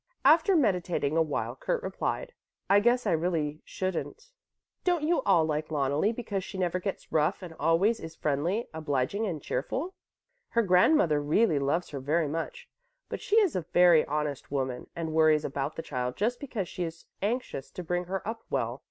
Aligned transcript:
After 0.25 0.55
meditating 0.55 1.15
a 1.15 1.21
while 1.21 1.55
Kurt 1.55 1.83
replied, 1.83 2.33
"I 2.67 2.79
guess 2.79 3.05
I 3.05 3.11
really 3.11 3.61
shouldn't." 3.65 4.31
"Don't 4.83 5.03
you 5.03 5.21
all 5.27 5.45
like 5.45 5.67
Loneli 5.69 6.11
because 6.11 6.43
she 6.43 6.57
never 6.57 6.79
gets 6.79 7.11
rough 7.11 7.43
and 7.43 7.53
always 7.59 7.99
is 7.99 8.15
friendly, 8.15 8.67
obliging 8.73 9.27
and 9.27 9.39
cheerful? 9.43 9.93
Her 10.49 10.63
grandmother 10.63 11.21
really 11.21 11.59
loves 11.59 11.91
her 11.91 11.99
very 11.99 12.27
much; 12.27 12.67
but 13.09 13.21
she 13.21 13.39
is 13.41 13.55
a 13.55 13.61
very 13.73 14.03
honest 14.05 14.49
woman 14.49 14.87
and 14.95 15.13
worries 15.13 15.45
about 15.45 15.75
the 15.75 15.83
child 15.83 16.15
just 16.17 16.39
because 16.39 16.67
she 16.67 16.83
is 16.83 17.05
anxious 17.21 17.69
to 17.69 17.83
bring 17.83 18.05
her 18.05 18.27
up 18.27 18.41
well. 18.49 18.79